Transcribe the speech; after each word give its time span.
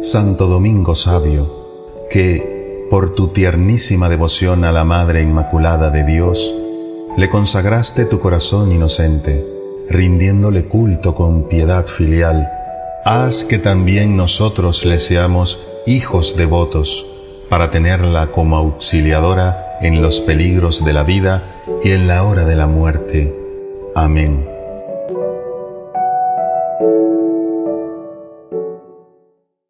Santo 0.00 0.46
Domingo 0.46 0.94
Sabio, 0.94 1.96
que, 2.08 2.86
por 2.88 3.16
tu 3.16 3.28
tiernísima 3.28 4.08
devoción 4.08 4.64
a 4.64 4.70
la 4.70 4.84
Madre 4.84 5.22
Inmaculada 5.22 5.90
de 5.90 6.04
Dios, 6.04 6.54
le 7.16 7.28
consagraste 7.28 8.04
tu 8.04 8.20
corazón 8.20 8.70
inocente, 8.70 9.44
rindiéndole 9.90 10.66
culto 10.66 11.16
con 11.16 11.48
piedad 11.48 11.86
filial, 11.86 12.48
haz 13.04 13.44
que 13.44 13.58
también 13.58 14.16
nosotros 14.16 14.84
le 14.84 15.00
seamos 15.00 15.66
hijos 15.86 16.36
devotos, 16.36 17.04
para 17.50 17.72
tenerla 17.72 18.30
como 18.30 18.56
auxiliadora 18.58 19.76
en 19.80 20.02
los 20.02 20.20
peligros 20.20 20.84
de 20.84 20.92
la 20.92 21.02
vida 21.02 21.62
y 21.82 21.90
en 21.90 22.06
la 22.06 22.22
hora 22.22 22.44
de 22.44 22.54
la 22.54 22.68
muerte. 22.68 23.34
Amén. 23.96 24.56